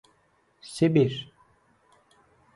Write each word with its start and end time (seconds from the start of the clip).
Sibir. 0.61 1.31